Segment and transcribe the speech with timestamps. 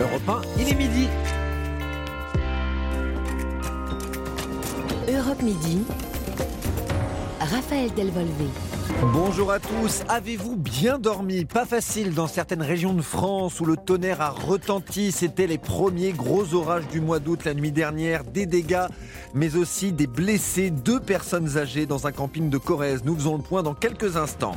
[0.00, 1.08] Europe 1, il est midi.
[5.12, 5.82] Europe Midi.
[7.38, 8.46] Raphaël Delvolvé.
[9.12, 11.44] Bonjour à tous, avez-vous bien dormi?
[11.44, 15.12] Pas facile dans certaines régions de France où le tonnerre a retenti.
[15.12, 18.24] C'était les premiers gros orages du mois d'août la nuit dernière.
[18.24, 18.86] Des dégâts,
[19.32, 20.70] mais aussi des blessés.
[20.70, 23.02] Deux personnes âgées dans un camping de Corrèze.
[23.04, 24.56] Nous faisons le point dans quelques instants.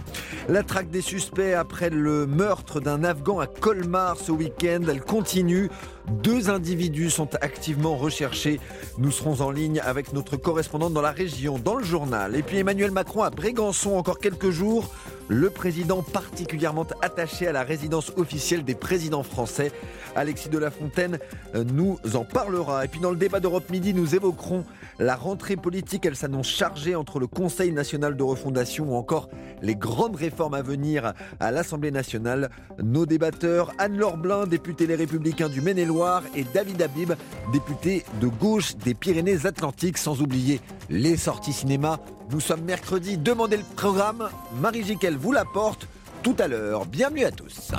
[0.49, 5.69] La traque des suspects après le meurtre d'un Afghan à Colmar ce week-end, elle continue.
[6.09, 8.59] Deux individus sont activement recherchés.
[8.97, 12.35] Nous serons en ligne avec notre correspondante dans la région, dans le journal.
[12.35, 14.93] Et puis Emmanuel Macron à Brégançon, encore quelques jours.
[15.29, 19.71] Le président particulièrement attaché à la résidence officielle des présidents français,
[20.15, 21.17] Alexis de la Fontaine,
[21.55, 22.85] euh, nous en parlera.
[22.85, 24.65] Et puis dans le débat d'Europe Midi, nous évoquerons
[24.99, 26.05] la rentrée politique.
[26.05, 29.29] Elle s'annonce chargée entre le Conseil national de refondation ou encore
[29.61, 32.49] les grandes réformes à venir à l'Assemblée nationale.
[32.81, 37.13] Nos débatteurs, Anne-Laure Blin, députée Les Républicains du Maine-et-Loire, et David Habib,
[37.51, 40.59] député de gauche des Pyrénées-Atlantiques, sans oublier
[40.89, 41.99] les sorties cinéma.
[42.31, 44.29] Nous sommes mercredi, demandez le programme.
[44.59, 45.87] Marie Jiquel vous l'apporte
[46.23, 46.85] tout à l'heure.
[46.85, 47.71] Bienvenue à tous.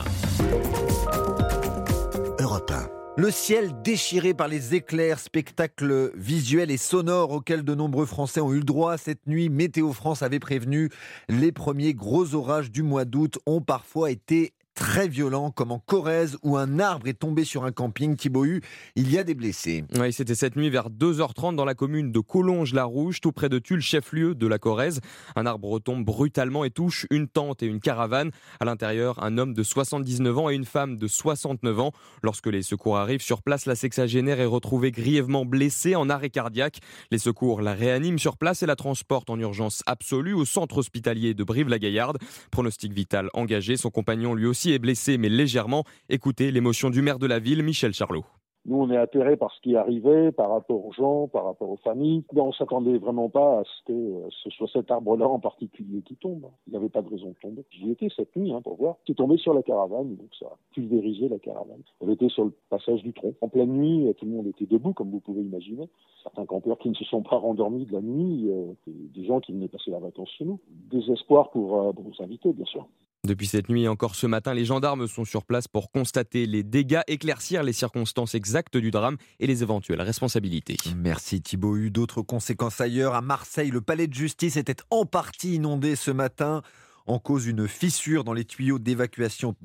[2.39, 2.89] Europe 1.
[3.17, 8.53] Le ciel déchiré par les éclairs, spectacles visuels et sonores auxquels de nombreux Français ont
[8.53, 10.91] eu le droit cette nuit, Météo France avait prévenu,
[11.29, 16.39] les premiers gros orages du mois d'août ont parfois été très violent, comme en Corrèze,
[16.43, 18.17] où un arbre est tombé sur un camping.
[18.17, 19.85] Thibaut il y a des blessés.
[19.99, 23.81] Oui, c'était cette nuit vers 2h30 dans la commune de Collonges-la-Rouge, tout près de Tulle,
[23.81, 25.01] chef-lieu de la Corrèze.
[25.37, 28.31] Un arbre retombe brutalement et touche une tente et une caravane.
[28.61, 31.93] À l'intérieur, un homme de 79 ans et une femme de 69 ans.
[32.23, 36.81] Lorsque les secours arrivent sur place, la sexagénaire est retrouvée grièvement blessée en arrêt cardiaque.
[37.11, 41.35] Les secours la réaniment sur place et la transportent en urgence absolue au centre hospitalier
[41.35, 42.19] de Brive-la-Gaillarde.
[42.51, 45.85] Pronostic vital engagé, son compagnon lui aussi est blessé, mais légèrement.
[46.09, 48.25] Écoutez l'émotion du maire de la ville, Michel Charlot.
[48.67, 51.77] Nous, on est atterrés par ce qui arrivait, par rapport aux gens, par rapport aux
[51.77, 52.25] familles.
[52.35, 56.17] on s'attendait vraiment pas à ce que euh, ce soit cet arbre-là en particulier qui
[56.17, 56.47] tombe.
[56.67, 57.67] Il n'y avait pas de raison de tomber.
[57.71, 58.97] J'y étais cette nuit hein, pour voir.
[59.07, 61.83] C'est tombé sur la caravane, donc ça a pulvérisé la caravane.
[62.01, 63.35] Elle était sur le passage du tronc.
[63.43, 65.91] En pleine nuit, tout le monde était debout, comme vous pouvez imaginer.
[66.23, 69.53] Certains campeurs qui ne se sont pas rendormis de la nuit, euh, des gens qui
[69.53, 70.59] venaient passer la vacances chez nous.
[70.91, 72.89] Désespoir pour, euh, pour nos invités, bien sûr.
[73.25, 76.63] Depuis cette nuit et encore ce matin, les gendarmes sont sur place pour constater les
[76.63, 80.77] dégâts, éclaircir les circonstances exactes du drame et les éventuelles responsabilités.
[80.95, 81.77] Merci Thibaut.
[81.77, 83.15] Eu d'autres conséquences ailleurs.
[83.15, 86.61] À Marseille, le palais de justice était en partie inondé ce matin
[87.07, 89.57] en cause d'une fissure dans les tuyaux d'évacuation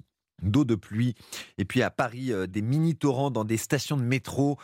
[0.42, 1.16] d'eau de pluie.
[1.58, 4.58] Et puis à Paris, euh, des mini-torrents dans des stations de métro.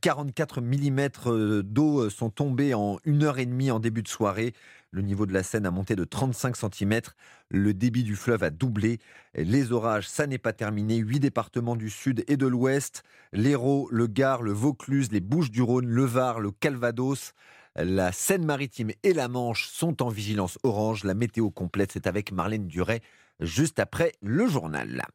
[0.00, 4.08] 44 euh, mm euh, d'eau sont tombés en une heure et demie en début de
[4.08, 4.52] soirée.
[4.94, 7.00] Le niveau de la Seine a monté de 35 cm.
[7.48, 8.98] Le débit du fleuve a doublé.
[9.34, 10.96] Les orages, ça n'est pas terminé.
[10.96, 13.02] Huit départements du sud et de l'ouest.
[13.32, 17.32] L'Hérault, le Gard, le Vaucluse, les Bouches-du-Rhône, le Var, le Calvados.
[17.74, 21.04] La Seine-Maritime et la Manche sont en vigilance orange.
[21.04, 23.00] La météo complète, c'est avec Marlène Duret,
[23.40, 25.06] juste après le journal.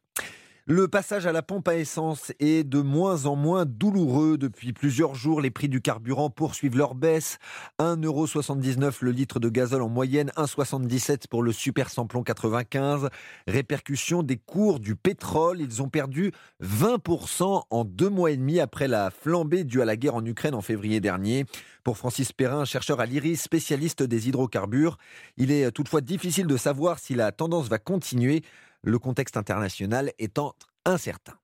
[0.70, 5.14] Le passage à la pompe à essence est de moins en moins douloureux depuis plusieurs
[5.14, 5.40] jours.
[5.40, 7.38] Les prix du carburant poursuivent leur baisse.
[7.78, 13.08] 1,79€ le litre de gazole en moyenne, 1,77€ pour le super samplon 95.
[13.46, 15.62] Répercussion des cours du pétrole.
[15.62, 19.96] Ils ont perdu 20% en deux mois et demi après la flambée due à la
[19.96, 21.46] guerre en Ukraine en février dernier.
[21.82, 24.98] Pour Francis Perrin, chercheur à l'IRIS, spécialiste des hydrocarbures,
[25.38, 28.42] il est toutefois difficile de savoir si la tendance va continuer
[28.88, 30.54] le contexte international étant
[30.86, 31.34] incertain.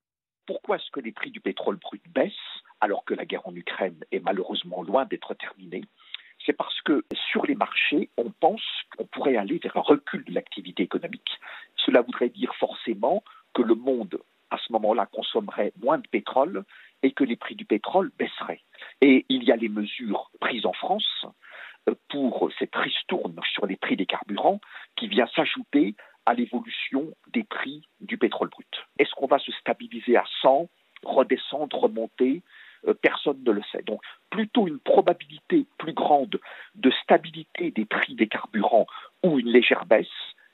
[0.47, 2.33] Pourquoi est-ce que les prix du pétrole brut baissent
[2.81, 5.85] alors que la guerre en Ukraine est malheureusement loin d'être terminée?
[6.47, 8.65] C'est parce que sur les marchés, on pense
[8.97, 11.39] qu'on pourrait aller vers un recul de l'activité économique.
[11.77, 13.23] Cela voudrait dire forcément
[13.53, 14.19] que le monde,
[14.51, 16.65] à ce moment-là, consommerait moins de pétrole
[17.03, 18.63] et que les prix du pétrole baisseraient.
[19.03, 21.27] Et il y a les mesures prises en France
[21.91, 24.61] euh, pour cette ristourne sur les prix des carburants
[24.97, 25.95] qui vient s'ajouter
[26.27, 28.67] à l'évolution des prix du pétrole brut.
[28.99, 30.69] Est-ce qu'on va se stabiliser à 100,
[31.03, 32.43] redescendre, remonter?
[32.87, 33.83] Euh, Personne ne le sait.
[33.83, 34.01] Donc
[34.31, 36.41] plutôt une probabilité plus grande
[36.75, 38.87] de stabilité des prix des carburants
[39.23, 40.07] ou une légère baisse,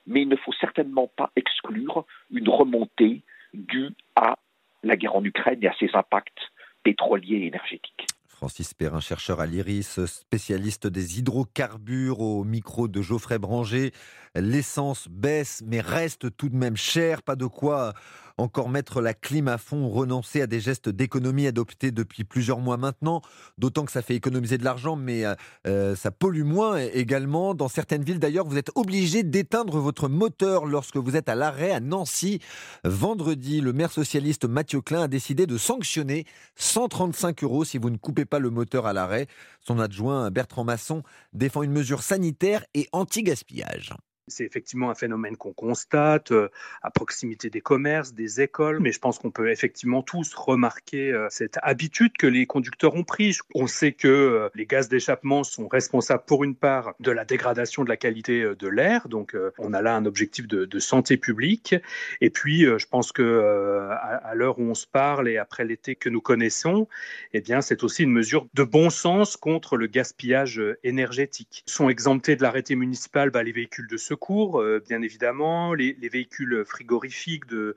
[0.07, 3.23] mais il ne faut certainement pas exclure une remontée
[3.55, 4.39] due à
[4.83, 6.51] la guerre en Ukraine et à ses impacts
[6.83, 8.07] pétroliers et énergétiques.
[8.41, 13.93] Francis Perrin, chercheur à l'IRIS, spécialiste des hydrocarbures au micro de Geoffrey Branger.
[14.35, 17.93] L'essence baisse mais reste tout de même chère, pas de quoi
[18.41, 22.77] encore mettre la clim à fond, renoncer à des gestes d'économie adoptés depuis plusieurs mois
[22.77, 23.21] maintenant,
[23.59, 25.35] d'autant que ça fait économiser de l'argent, mais euh,
[25.67, 27.55] euh, ça pollue moins également.
[27.55, 31.71] Dans certaines villes d'ailleurs, vous êtes obligé d'éteindre votre moteur lorsque vous êtes à l'arrêt
[31.71, 32.41] à Nancy.
[32.85, 36.25] Vendredi, le maire socialiste Mathieu Klein a décidé de sanctionner
[36.57, 39.27] 135 euros si vous ne coupez pas le moteur à l'arrêt.
[39.61, 41.03] Son adjoint Bertrand Masson
[41.33, 43.93] défend une mesure sanitaire et anti-gaspillage.
[44.29, 46.49] C'est effectivement un phénomène qu'on constate euh,
[46.83, 51.27] à proximité des commerces, des écoles, mais je pense qu'on peut effectivement tous remarquer euh,
[51.31, 53.37] cette habitude que les conducteurs ont pris.
[53.55, 57.83] On sait que euh, les gaz d'échappement sont responsables pour une part de la dégradation
[57.83, 61.75] de la qualité de l'air, donc on a là un objectif de, santé publique.
[62.21, 66.09] Et puis, je pense que à, l'heure où on se parle et après l'été que
[66.09, 66.89] nous connaissons,
[67.33, 71.63] eh bien, c'est aussi une mesure de bon sens contre le gaspillage énergétique.
[71.67, 75.95] Sont exemptés de l'arrêté municipal bah, les véhicules de secours cours, euh, bien évidemment, les,
[76.09, 77.77] véhicules frigorifiques de,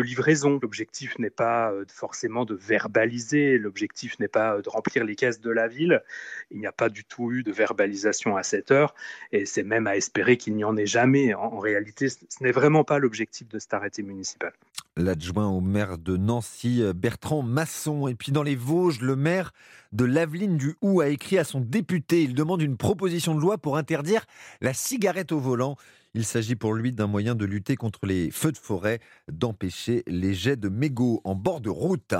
[0.00, 0.58] livraison.
[0.60, 5.50] L'objectif n'est pas euh, forcément de verbaliser, l'objectif n'est pas de remplir les caisses de
[5.50, 6.02] la ville.
[6.50, 8.94] Il n'y a pas du tout eu de verbalisation à cette heure,
[9.32, 11.34] et c'est même à espérer qu'il n'y en ait jamais.
[11.34, 14.52] En, réalité, ce n'est vraiment pas l'objectif de cet arrêté municipal.
[14.96, 19.52] L'adjoint au maire de Nancy, Bertrand Masson, et puis dans les Vosges, le maire
[19.90, 22.22] de Laveline du Hou a écrit à son député.
[22.22, 24.24] Il demande une proposition de loi pour interdire
[24.60, 25.76] la cigarette au volant.
[26.16, 29.00] Il s'agit pour lui d'un moyen de lutter contre les feux de forêt,
[29.30, 32.14] d'empêcher les jets de mégots en bord de route.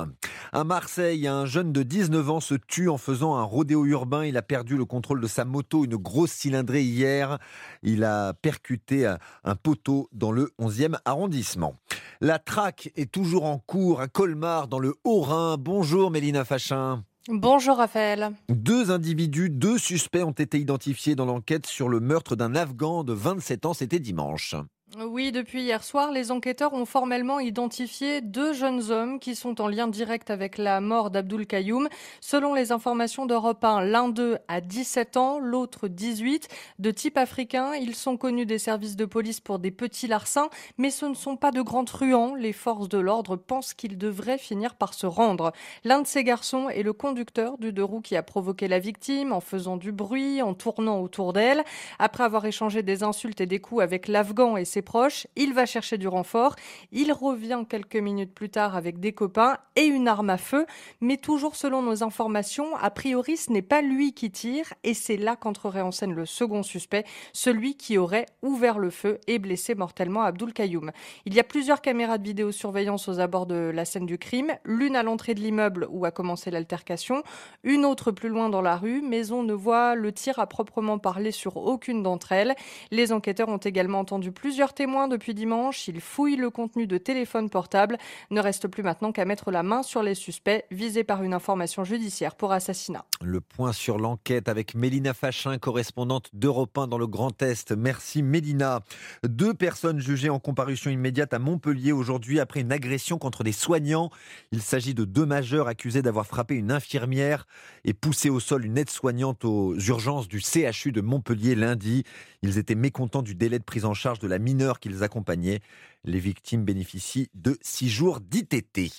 [0.52, 4.24] À Marseille, un jeune de 19 ans se tue en faisant un rodéo urbain.
[4.24, 7.38] Il a perdu le contrôle de sa moto, une grosse cylindrée hier.
[7.84, 9.06] Il a percuté
[9.44, 11.76] un poteau dans le 11e arrondissement.
[12.20, 15.56] La traque est toujours en cours à Colmar, dans le Haut-Rhin.
[15.56, 17.04] Bonjour Mélina Fachin.
[17.28, 18.32] Bonjour Raphaël.
[18.50, 23.14] Deux individus, deux suspects ont été identifiés dans l'enquête sur le meurtre d'un Afghan de
[23.14, 24.54] 27 ans, c'était dimanche.
[24.96, 29.66] Oui, depuis hier soir, les enquêteurs ont formellement identifié deux jeunes hommes qui sont en
[29.66, 31.88] lien direct avec la mort d'Abdul Kayoum.
[32.20, 36.46] Selon les informations d'Europe 1, l'un d'eux a 17 ans, l'autre 18.
[36.78, 40.48] De type africain, ils sont connus des services de police pour des petits larcins,
[40.78, 42.36] mais ce ne sont pas de grands truands.
[42.36, 45.52] Les forces de l'ordre pensent qu'ils devraient finir par se rendre.
[45.82, 49.32] L'un de ces garçons est le conducteur du deux roues qui a provoqué la victime
[49.32, 51.64] en faisant du bruit, en tournant autour d'elle.
[51.98, 55.66] Après avoir échangé des insultes et des coups avec l'Afghan et ses proche, il va
[55.66, 56.54] chercher du renfort,
[56.92, 60.66] il revient quelques minutes plus tard avec des copains et une arme à feu,
[61.00, 65.16] mais toujours selon nos informations, a priori ce n'est pas lui qui tire et c'est
[65.16, 69.74] là qu'entrerait en scène le second suspect, celui qui aurait ouvert le feu et blessé
[69.74, 70.92] mortellement Abdul Kayoum.
[71.24, 74.96] Il y a plusieurs caméras de vidéosurveillance aux abords de la scène du crime, l'une
[74.96, 77.22] à l'entrée de l'immeuble où a commencé l'altercation,
[77.62, 80.98] une autre plus loin dans la rue, mais on ne voit le tir à proprement
[80.98, 82.54] parler sur aucune d'entre elles.
[82.90, 85.88] Les enquêteurs ont également entendu plusieurs témoin depuis dimanche.
[85.88, 87.96] Il fouille le contenu de téléphone portable.
[88.30, 91.84] Ne reste plus maintenant qu'à mettre la main sur les suspects visés par une information
[91.84, 93.04] judiciaire pour assassinat.
[93.22, 97.72] Le point sur l'enquête avec Mélina Fachin, correspondante d'Europe 1 dans le Grand Est.
[97.72, 98.82] Merci Mélina.
[99.22, 104.10] Deux personnes jugées en comparution immédiate à Montpellier aujourd'hui après une agression contre des soignants.
[104.52, 107.46] Il s'agit de deux majeurs accusés d'avoir frappé une infirmière
[107.84, 112.04] et poussé au sol une aide-soignante aux urgences du CHU de Montpellier lundi.
[112.42, 115.60] Ils étaient mécontents du délai de prise en charge de la mineure qu'ils accompagnaient.
[116.04, 118.92] Les victimes bénéficient de six jours d'ITT.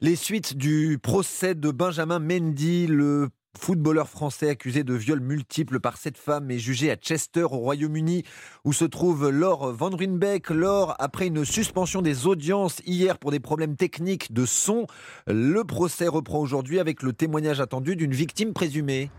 [0.00, 3.28] Les suites du procès de Benjamin Mendy, le
[3.58, 8.22] footballeur français accusé de viols multiples par cette femme est jugé à Chester au Royaume-Uni
[8.64, 10.50] où se trouve Laure Van Runbeck.
[10.50, 14.86] Laure, après une suspension des audiences hier pour des problèmes techniques de son,
[15.26, 19.10] le procès reprend aujourd'hui avec le témoignage attendu d'une victime présumée.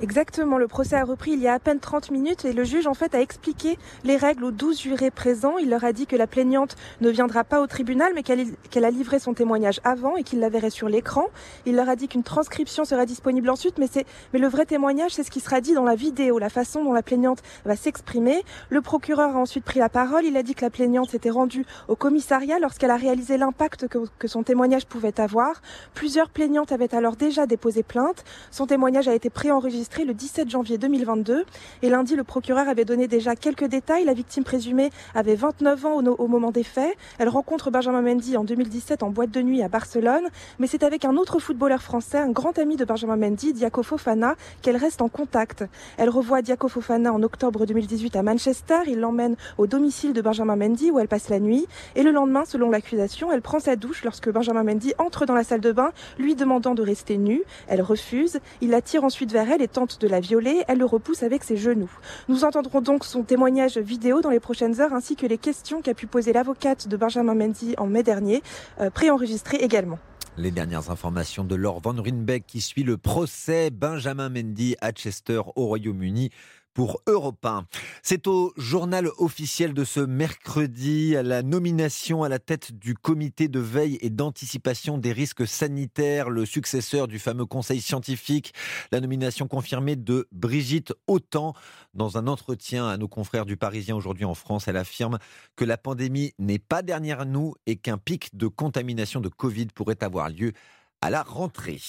[0.00, 2.86] Exactement, le procès a repris il y a à peine 30 minutes et le juge
[2.86, 5.58] en fait a expliqué les règles aux 12 jurés présents.
[5.58, 8.90] Il leur a dit que la plaignante ne viendra pas au tribunal mais qu'elle a
[8.90, 11.24] livré son témoignage avant et qu'il la verrait sur l'écran.
[11.66, 13.88] Il leur a dit qu'une transcription sera disponible ensuite mais,
[14.32, 16.92] mais le vrai témoignage c'est ce qui sera dit dans la vidéo, la façon dont
[16.92, 18.42] la plaignante va s'exprimer.
[18.70, 21.64] Le procureur a ensuite pris la parole, il a dit que la plaignante s'était rendue
[21.88, 25.60] au commissariat lorsqu'elle a réalisé l'impact que, que son témoignage pouvait avoir.
[25.94, 28.24] Plusieurs plaignantes avaient alors déjà déposé plainte.
[28.50, 31.44] Son témoignage a été préenregistré le 17 janvier 2022.
[31.82, 34.04] Et lundi, le procureur avait donné déjà quelques détails.
[34.04, 36.96] La victime présumée avait 29 ans au, moment des faits.
[37.18, 40.28] Elle rencontre Benjamin Mendy en 2017 en boîte de nuit à Barcelone.
[40.58, 44.36] Mais c'est avec un autre footballeur français, un grand ami de Benjamin Mendy, Diaco Fofana,
[44.62, 45.64] qu'elle reste en contact.
[45.96, 48.78] Elle revoit Diaco Fofana en octobre 2018 à Manchester.
[48.86, 51.66] Il l'emmène au domicile de Benjamin Mendy où elle passe la nuit.
[51.96, 55.44] Et le lendemain, selon l'accusation, elle prend sa douche lorsque Benjamin Mendy entre dans la
[55.44, 57.42] salle de bain, lui demandant de rester nue.
[57.66, 58.38] Elle refuse.
[58.60, 60.64] Il la tire ensuite vers elle et tente de la violer.
[60.68, 61.90] Elle le repousse avec ses genoux.
[62.28, 65.94] Nous entendrons donc son témoignage vidéo dans les prochaines heures ainsi que les questions qu'a
[65.94, 68.42] pu poser l'avocate de Benjamin Mendy en mai dernier,
[68.80, 69.98] euh, préenregistrées également.
[70.38, 75.40] Les dernières informations de Laure Van Runbeck qui suit le procès Benjamin Mendy à Chester
[75.56, 76.30] au Royaume-Uni
[76.76, 77.64] pour Europe 1.
[78.02, 83.60] C'est au journal officiel de ce mercredi la nomination à la tête du comité de
[83.60, 88.52] veille et d'anticipation des risques sanitaires, le successeur du fameux conseil scientifique,
[88.92, 91.54] la nomination confirmée de Brigitte Autant.
[91.94, 95.18] Dans un entretien à nos confrères du Parisien aujourd'hui en France, elle affirme
[95.56, 100.04] que la pandémie n'est pas derrière nous et qu'un pic de contamination de Covid pourrait
[100.04, 100.52] avoir lieu
[101.00, 101.80] à la rentrée.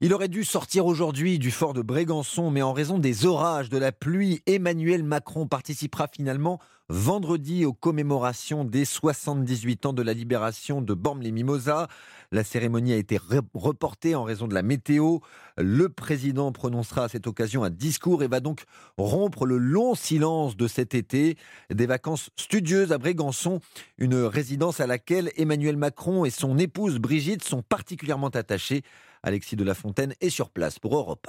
[0.00, 3.78] Il aurait dû sortir aujourd'hui du fort de Brégançon, mais en raison des orages, de
[3.78, 10.80] la pluie, Emmanuel Macron participera finalement vendredi aux commémorations des 78 ans de la libération
[10.80, 11.88] de Bormes-les-Mimosas.
[12.32, 13.18] La cérémonie a été
[13.54, 15.18] reportée en raison de la météo.
[15.56, 18.64] Le président prononcera à cette occasion un discours et va donc
[18.98, 21.36] rompre le long silence de cet été.
[21.72, 23.60] Des vacances studieuses à Brégançon,
[23.98, 28.82] une résidence à laquelle Emmanuel Macron et son épouse Brigitte sont particulièrement attachés.
[29.22, 31.26] Alexis de la Fontaine est sur place pour Europe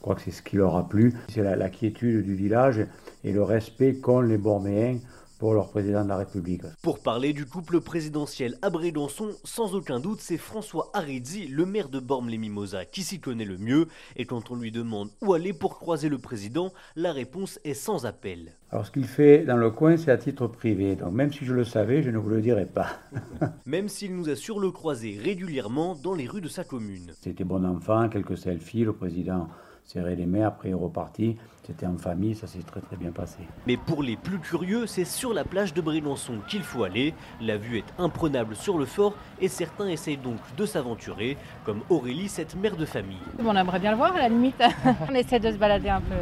[0.00, 1.12] je crois que c'est ce qui leur a plu.
[1.28, 2.86] C'est la, quiétude du village
[3.22, 4.98] et le respect qu'ont les Borméens
[5.40, 6.62] pour leur président de la République.
[6.82, 11.88] Pour parler du couple présidentiel à Brégançon, sans aucun doute, c'est François Aridzi, le maire
[11.88, 13.88] de Bormes-les-Mimosas, qui s'y connaît le mieux.
[14.16, 18.04] Et quand on lui demande où aller pour croiser le président, la réponse est sans
[18.04, 18.52] appel.
[18.70, 20.94] Alors ce qu'il fait dans le coin, c'est à titre privé.
[20.94, 22.98] Donc même si je le savais, je ne vous le dirais pas.
[23.64, 27.12] même s'il nous assure le croiser régulièrement dans les rues de sa commune.
[27.18, 29.48] C'était bon enfant, quelques selfies, le président
[29.92, 31.36] serrer les mains, après il est reparti.
[31.66, 33.38] C'était en famille, ça s'est très très bien passé.
[33.66, 37.12] Mais pour les plus curieux, c'est sur la plage de Brélançon qu'il faut aller.
[37.40, 42.28] La vue est imprenable sur le fort et certains essayent donc de s'aventurer, comme Aurélie,
[42.28, 43.18] cette mère de famille.
[43.44, 44.62] On aimerait bien le voir à la limite.
[45.08, 46.14] on essaie de se balader un peu.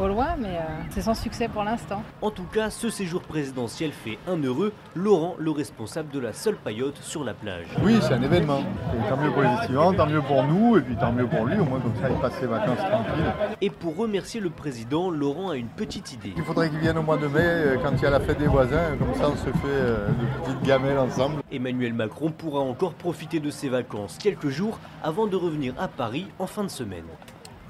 [0.00, 2.04] Au loin, mais euh, c'est sans succès pour l'instant.
[2.22, 6.54] En tout cas, ce séjour présidentiel fait un heureux Laurent, le responsable de la seule
[6.54, 7.66] paillote sur la plage.
[7.82, 8.60] Oui, c'est un événement.
[9.08, 11.58] tant mieux pour les étudiants, tant mieux pour nous, et puis tant mieux pour lui,
[11.58, 13.32] au moins comme ça il passe ses vacances tranquilles.
[13.60, 16.32] Et pour remercier le président, Laurent a une petite idée.
[16.36, 18.38] Il faudrait qu'il vienne au mois de mai, euh, quand il y a la fête
[18.38, 21.42] des voisins, comme ça on se fait euh, de petites gamelles ensemble.
[21.50, 26.28] Emmanuel Macron pourra encore profiter de ses vacances quelques jours avant de revenir à Paris
[26.38, 27.04] en fin de semaine.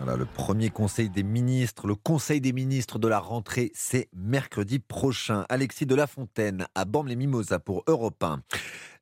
[0.06, 5.44] Le premier conseil des ministres, le conseil des ministres de la rentrée, c'est mercredi prochain.
[5.48, 8.40] Alexis de la Fontaine à Bormes-les-Mimosas pour Europe 1.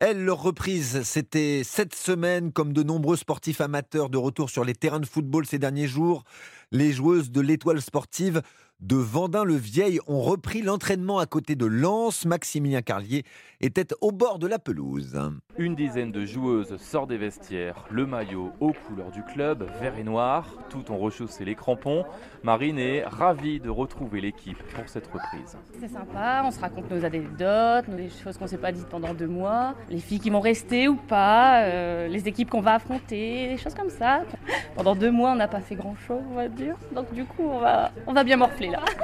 [0.01, 4.75] Elle, leur reprise, c'était cette semaine, comme de nombreux sportifs amateurs de retour sur les
[4.75, 6.25] terrains de football ces derniers jours.
[6.73, 8.43] Les joueuses de l'étoile sportive
[8.81, 12.27] de Vendin-le-Vieil ont repris l'entraînement à côté de Lens.
[12.27, 13.25] Maximilien Carlier
[13.61, 15.19] était au bord de la pelouse.
[15.57, 20.05] Une dizaine de joueuses sort des vestiaires, le maillot aux couleurs du club, vert et
[20.05, 22.05] noir, tout ont rechaussé les crampons.
[22.43, 25.57] Marine est ravie de retrouver l'équipe pour cette reprise.
[25.81, 29.15] C'est sympa, on se raconte nos anecdotes, des choses qu'on ne s'est pas dites pendant
[29.15, 33.49] deux mois, les filles qui vont rester ou pas, euh, les équipes qu'on va affronter,
[33.49, 34.25] des choses comme ça.
[34.75, 36.77] Pendant deux mois, on n'a pas fait grand-chose, on va dire.
[36.95, 38.85] Donc du coup, on va, on va bien morfler là.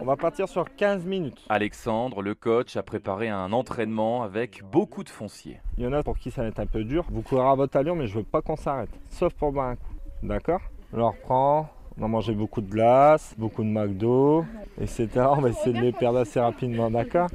[0.00, 1.46] On va partir sur 15 minutes.
[1.48, 5.60] Alexandre, le coach, a préparé un entraînement avec beaucoup de fonciers.
[5.78, 7.04] Il y en a pour qui ça va être un peu dur.
[7.08, 8.90] Vous courez à votre allure, mais je veux pas qu'on s'arrête.
[9.10, 9.92] Sauf pour boire un coup.
[10.24, 10.60] D'accord?
[10.92, 11.68] On reprend.
[12.00, 14.44] On a mangé beaucoup de glace, beaucoup de McDo,
[14.80, 15.08] etc.
[15.16, 17.28] On va essayer de les perdre assez rapidement, d'accord?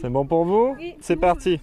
[0.00, 0.74] C'est bon pour vous?
[1.00, 1.60] C'est parti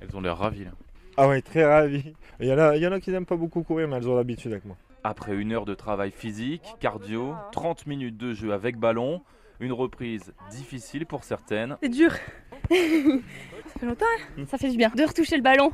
[0.00, 0.72] Elles ont l'air ravies là.
[1.16, 2.14] Ah oui, très ravies.
[2.38, 4.08] Il y, en a, il y en a qui n'aiment pas beaucoup courir, mais elles
[4.08, 4.76] ont l'habitude avec moi.
[5.08, 9.22] Après une heure de travail physique, cardio, 30 minutes de jeu avec ballon,
[9.60, 11.76] une reprise difficile pour certaines.
[11.80, 12.10] C'est dur.
[12.68, 14.04] ça fait longtemps,
[14.36, 15.70] hein ça fait du bien de retoucher le ballon.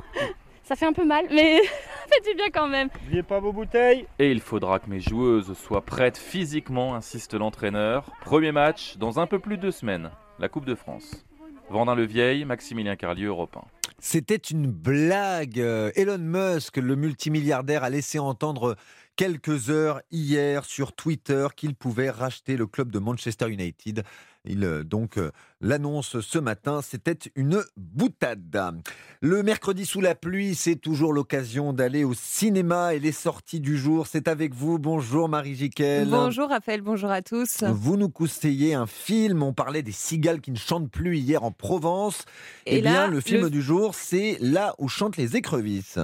[0.61, 2.89] Ça fait un peu mal, mais ça fait du bien quand même.
[3.01, 4.05] N'oubliez pas vos bouteilles.
[4.19, 8.11] Et il faudra que mes joueuses soient prêtes physiquement, insiste l'entraîneur.
[8.21, 11.25] Premier match dans un peu plus de deux semaines, la Coupe de France.
[11.71, 13.61] Vendin-le-Vieil, Maximilien Carlieu, Europe 1.
[14.05, 15.61] C'était une blague.
[15.61, 18.75] Euh, Elon Musk, le multimilliardaire, a laissé entendre
[19.15, 24.03] quelques heures hier sur Twitter qu'il pouvait racheter le club de Manchester United.
[24.45, 28.81] Il euh, donc euh, l'annonce ce matin, c'était une boutade.
[29.21, 33.77] Le mercredi sous la pluie, c'est toujours l'occasion d'aller au cinéma et les sorties du
[33.77, 34.79] jour, c'est avec vous.
[34.79, 36.09] Bonjour Marie Jiquel.
[36.09, 37.63] Bonjour Raphaël, bonjour à tous.
[37.63, 41.51] Vous nous conseillez un film, on parlait des cigales qui ne chantent plus hier en
[41.51, 42.25] Provence.
[42.65, 45.99] Et eh bien, le film du jour, c'est Là où chantent les écrevisses.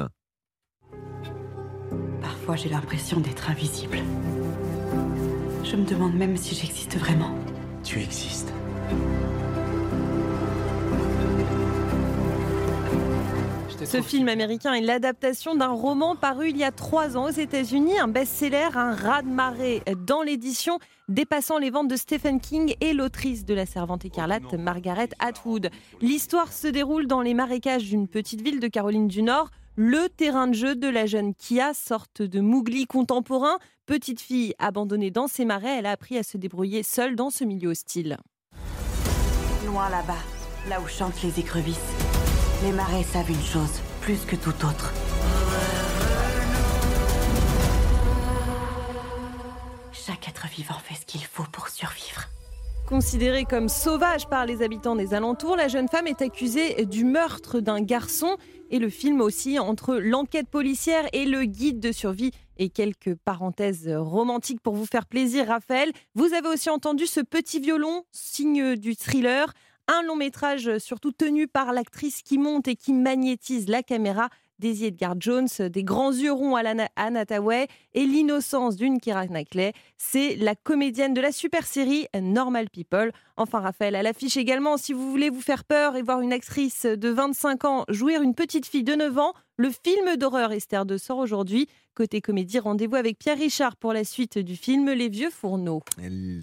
[2.50, 4.00] Parfois, j'ai l'impression d'être invisible.
[5.64, 7.36] Je me demande même si j'existe vraiment.
[7.84, 8.52] Tu existes.
[13.86, 18.00] Ce film américain est l'adaptation d'un roman paru il y a trois ans aux États-Unis,
[18.00, 23.54] un best-seller, un raz-de-marée dans l'édition, dépassant les ventes de Stephen King et l'autrice de
[23.54, 25.70] La Servante écarlate, Margaret Atwood.
[26.02, 30.48] L'histoire se déroule dans les marécages d'une petite ville de Caroline du Nord le terrain
[30.48, 33.60] de jeu de la jeune Kia, sorte de Mougli contemporain.
[33.86, 37.46] Petite fille abandonnée dans ses marais, elle a appris à se débrouiller seule dans ce
[37.46, 38.18] milieu hostile.
[39.66, 40.20] Loin là-bas,
[40.68, 41.78] là où chantent les écrevisses,
[42.62, 44.92] les marais savent une chose, plus que tout autre.
[49.94, 52.28] Chaque être vivant fait ce qu'il faut pour survivre.
[52.90, 57.60] Considérée comme sauvage par les habitants des alentours, la jeune femme est accusée du meurtre
[57.60, 58.36] d'un garçon.
[58.72, 63.88] Et le film aussi entre l'enquête policière et le guide de survie et quelques parenthèses
[63.88, 65.92] romantiques pour vous faire plaisir, Raphaël.
[66.16, 69.54] Vous avez aussi entendu ce petit violon, signe du thriller,
[69.88, 74.86] un long métrage surtout tenu par l'actrice qui monte et qui magnétise la caméra Daisy
[74.86, 77.26] Edgar Jones, des grands yeux ronds à la Anna
[77.94, 79.74] et l'innocence d'une Kira Knightley.
[79.98, 83.12] C'est la comédienne de la super série Normal People.
[83.38, 86.86] Enfin, Raphaël, à l'affiche également, si vous voulez vous faire peur et voir une actrice
[86.86, 90.98] de 25 ans jouir une petite fille de 9 ans, le film d'horreur Esther de
[90.98, 91.68] sort aujourd'hui.
[91.94, 95.82] Côté comédie, rendez-vous avec Pierre Richard pour la suite du film Les Vieux Fourneaux.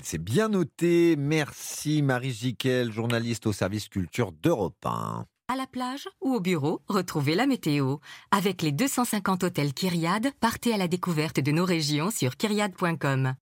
[0.03, 1.17] C'est bien noté.
[1.17, 5.25] Merci Marie Jiquel, journaliste au service culture d'Europe 1.
[5.49, 7.99] À la plage ou au bureau, retrouvez la météo.
[8.33, 13.35] Avec les 250 hôtels Kyriade, partez à la découverte de nos régions sur kyriade.com.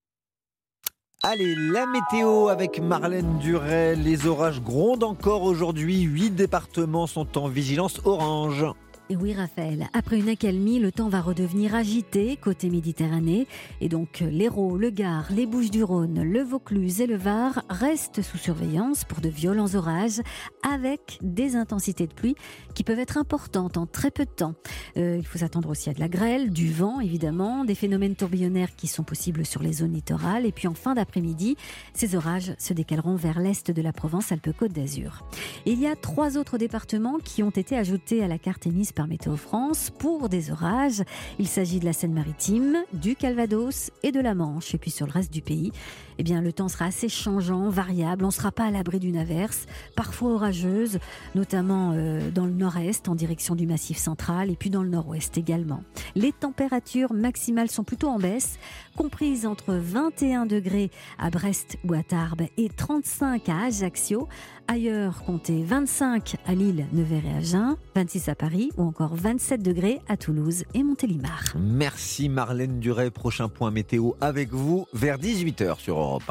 [1.22, 3.96] Allez, la météo avec Marlène Duret.
[3.96, 6.02] Les orages grondent encore aujourd'hui.
[6.02, 8.66] Huit départements sont en vigilance orange.
[9.10, 13.46] Et oui, Raphaël, après une accalmie, le temps va redevenir agité côté Méditerranée.
[13.82, 19.04] Et donc, l'Hérault, le Gard, les Bouches-du-Rhône, le Vaucluse et le Var restent sous surveillance
[19.04, 20.22] pour de violents orages
[20.62, 22.34] avec des intensités de pluie
[22.74, 24.54] qui peuvent être importantes en très peu de temps.
[24.96, 28.74] Euh, il faut s'attendre aussi à de la grêle, du vent évidemment, des phénomènes tourbillonnaires
[28.74, 30.46] qui sont possibles sur les zones littorales.
[30.46, 31.58] Et puis en fin d'après-midi,
[31.92, 35.26] ces orages se décaleront vers l'est de la Provence-Alpes-Côte d'Azur.
[35.66, 39.06] Il y a trois autres départements qui ont été ajoutés à la carte émise par
[39.06, 41.02] Météo France pour des orages.
[41.38, 44.74] Il s'agit de la Seine-Maritime, du Calvados et de la Manche.
[44.74, 45.72] Et puis sur le reste du pays,
[46.18, 48.24] eh bien, le temps sera assez changeant, variable.
[48.24, 50.98] On ne sera pas à l'abri d'une averse, parfois orageuse,
[51.34, 55.36] notamment euh, dans le nord-est, en direction du massif central, et puis dans le nord-ouest
[55.36, 55.82] également.
[56.14, 58.58] Les températures maximales sont plutôt en baisse,
[58.96, 64.28] comprises entre 21 degrés à Brest ou à Tarbes et 35 à Ajaccio.
[64.66, 70.00] Ailleurs, comptez 25 à Lille, Nevers et Agen, 26 à Paris ou encore 27 degrés
[70.08, 71.42] à Toulouse et Montélimar.
[71.58, 73.10] Merci Marlène Duret.
[73.10, 76.22] Prochain point météo avec vous vers 18h sur Europe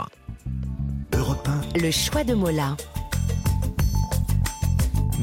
[1.13, 1.17] 1.
[1.17, 1.79] Europe 1.
[1.79, 2.75] Le choix de Mola.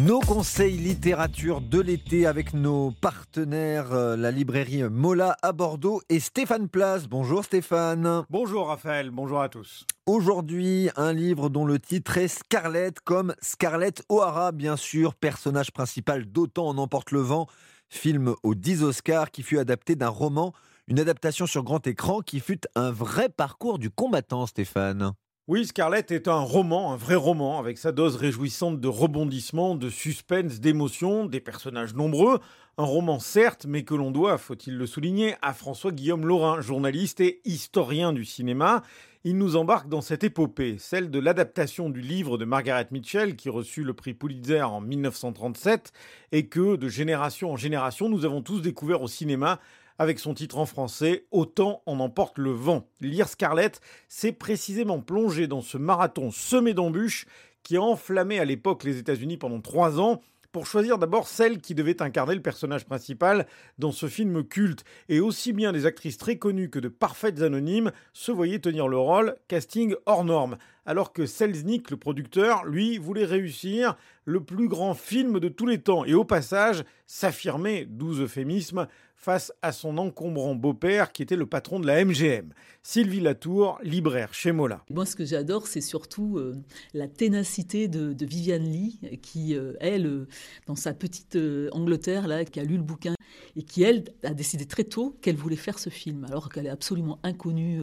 [0.07, 6.21] Nos conseils littérature de l'été avec nos partenaires, euh, la librairie Mola à Bordeaux et
[6.21, 7.07] Stéphane Place.
[7.07, 8.25] Bonjour Stéphane.
[8.31, 9.85] Bonjour Raphaël, bonjour à tous.
[10.07, 16.25] Aujourd'hui, un livre dont le titre est Scarlett, comme Scarlett O'Hara, bien sûr, personnage principal
[16.25, 17.47] d'Autant en emporte le vent,
[17.91, 20.55] film aux 10 Oscars qui fut adapté d'un roman,
[20.89, 25.13] une adaptation sur grand écran qui fut un vrai parcours du combattant, Stéphane.
[25.51, 29.91] Oui, Scarlett est un roman, un vrai roman, avec sa dose réjouissante de rebondissements, de
[29.91, 32.39] suspense, d'émotions, des personnages nombreux.
[32.79, 37.41] Un roman certes, mais que l'on doit, faut-il le souligner, à François-Guillaume Laurin, journaliste et
[37.45, 38.85] historien du cinéma.
[39.25, 43.49] Il nous embarque dans cette épopée, celle de l'adaptation du livre de Margaret Mitchell, qui
[43.49, 45.93] reçut le prix Pulitzer en 1937,
[46.31, 49.59] et que, de génération en génération, nous avons tous découvert au cinéma
[50.01, 52.89] avec son titre en français Autant en emporte le vent.
[53.03, 57.27] Lire Scarlett, c'est précisément plonger dans ce marathon semé d'embûches
[57.63, 61.75] qui a enflammé à l'époque les États-Unis pendant trois ans pour choisir d'abord celle qui
[61.75, 63.47] devait incarner le personnage principal
[63.79, 64.85] dans ce film culte.
[65.11, 68.97] Et aussi bien des actrices très connues que de parfaites anonymes se voyaient tenir le
[68.97, 70.57] rôle, casting hors norme.
[70.87, 75.83] Alors que Selznick, le producteur, lui, voulait réussir le plus grand film de tous les
[75.83, 78.89] temps et au passage s'affirmer, doux euphémisme,
[79.21, 82.55] face à son encombrant beau-père qui était le patron de la MGM.
[82.83, 84.83] Sylvie Latour, libraire chez Mola.
[84.89, 86.57] Moi, ce que j'adore, c'est surtout euh,
[86.95, 90.29] la ténacité de, Viviane Lee, qui, euh, elle, euh,
[90.67, 91.37] dans sa petite
[91.73, 93.15] Angleterre, là, qui a lu le bouquin
[93.57, 96.71] et qui, elle, a décidé très tôt qu'elle voulait faire ce film, alors qu'elle est
[96.71, 97.81] absolument inconnue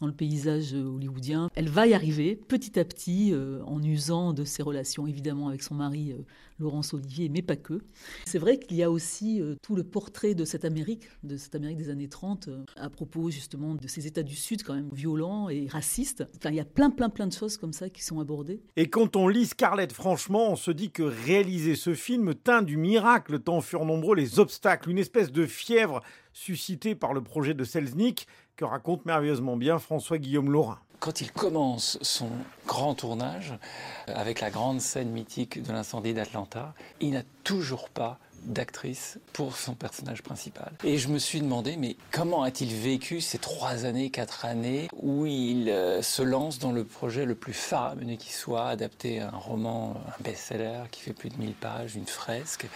[0.00, 1.50] dans le paysage hollywoodien.
[1.54, 3.32] Elle va y arriver petit à petit
[3.66, 6.14] en usant de ses relations, évidemment, avec son mari
[6.58, 7.80] Laurence Olivier, mais pas que.
[8.24, 11.76] C'est vrai qu'il y a aussi tout le portrait de cette Amérique, de cette Amérique
[11.76, 15.68] des années 30, à propos justement de ces États du Sud quand même violents et
[15.68, 16.24] racistes.
[16.36, 18.60] Enfin, il y a plein, plein, plein de choses comme ça qui sont abordées.
[18.74, 22.76] Et quand on lit Scarlett, franchement, on se dit que réaliser ce film teint du
[22.76, 27.62] miracle, tant furent nombreux les obstacles, une espèce de fièvre suscitée par le projet de
[27.62, 30.80] Selznick que raconte merveilleusement bien François-Guillaume Laurin.
[30.98, 32.30] Quand il commence son
[32.66, 33.54] grand tournage,
[34.08, 39.74] avec la grande scène mythique de l'incendie d'Atlanta, il n'a toujours pas d'actrice pour son
[39.74, 40.72] personnage principal.
[40.84, 45.26] Et je me suis demandé, mais comment a-t-il vécu ces trois années, quatre années où
[45.26, 49.94] il euh, se lance dans le projet le plus faramineux qui soit, adapter un roman,
[50.08, 52.66] un best-seller qui fait plus de 1000 pages, une fresque,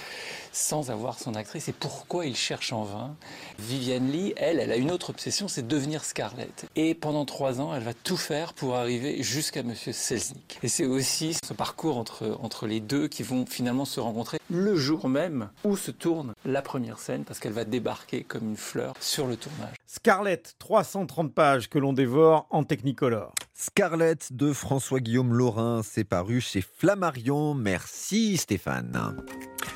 [0.52, 1.68] sans avoir son actrice?
[1.68, 3.16] Et pourquoi il cherche en vain?
[3.58, 6.66] Viviane Lee, elle, elle a une autre obsession, c'est devenir Scarlett.
[6.76, 10.58] Et pendant trois ans, elle va tout faire pour arriver jusqu'à Monsieur Selznick.
[10.62, 14.76] Et c'est aussi ce parcours entre, entre les deux qui vont finalement se rencontrer le
[14.76, 18.94] jour même où se tourne la première scène parce qu'elle va débarquer comme une fleur
[19.00, 19.74] sur le tournage.
[19.86, 23.34] Scarlett, 330 pages que l'on dévore en Technicolor.
[23.54, 27.54] Scarlett de François-Guillaume Laurin, c'est paru chez Flammarion.
[27.54, 29.16] Merci Stéphane.